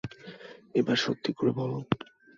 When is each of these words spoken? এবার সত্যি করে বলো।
এবার 0.75 0.97
সত্যি 0.97 1.31
করে 1.33 1.51
বলো। 1.51 1.77